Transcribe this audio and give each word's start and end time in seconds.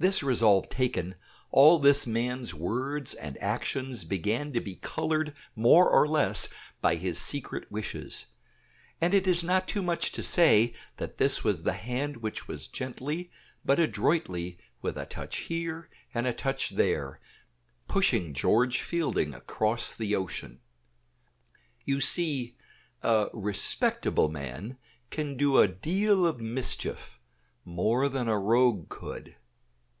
This 0.00 0.22
resolve 0.22 0.70
taken, 0.70 1.14
all 1.50 1.78
this 1.78 2.06
man's 2.06 2.54
words 2.54 3.12
and 3.12 3.36
actions 3.42 4.06
began 4.06 4.50
to 4.54 4.60
be 4.62 4.76
colored 4.76 5.34
more 5.54 5.90
or 5.90 6.08
less 6.08 6.48
by 6.80 6.94
his 6.94 7.18
secret 7.18 7.70
wishes; 7.70 8.24
and 8.98 9.12
it 9.12 9.26
is 9.26 9.44
not 9.44 9.68
too 9.68 9.82
much 9.82 10.10
to 10.12 10.22
say, 10.22 10.72
that 10.96 11.18
this 11.18 11.44
was 11.44 11.64
the 11.64 11.74
hand 11.74 12.16
which 12.16 12.48
was 12.48 12.66
gently 12.66 13.30
but 13.62 13.78
adroitly, 13.78 14.56
with 14.80 14.96
a 14.96 15.04
touch 15.04 15.36
here 15.36 15.90
and 16.14 16.26
a 16.26 16.32
touch 16.32 16.70
there, 16.70 17.20
pushing 17.86 18.32
George 18.32 18.80
Fielding 18.80 19.34
across 19.34 19.92
the 19.94 20.16
Ocean. 20.16 20.60
You 21.84 22.00
see, 22.00 22.56
a 23.02 23.28
respectable 23.34 24.30
man 24.30 24.78
can 25.10 25.36
do 25.36 25.58
a 25.58 25.68
deal 25.68 26.26
of 26.26 26.40
mischief; 26.40 27.20
more 27.66 28.08
than 28.08 28.28
a 28.28 28.38
rogue 28.38 28.88
could. 28.88 29.36